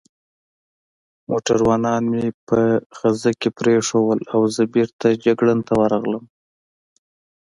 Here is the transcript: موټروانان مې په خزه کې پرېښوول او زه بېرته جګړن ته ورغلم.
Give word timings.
موټروانان 1.29 2.03
مې 2.11 2.25
په 2.47 2.59
خزه 2.97 3.31
کې 3.39 3.49
پرېښوول 3.59 4.19
او 4.33 4.41
زه 4.55 4.63
بېرته 4.73 5.07
جګړن 5.25 5.59
ته 5.67 5.73
ورغلم. 5.81 6.23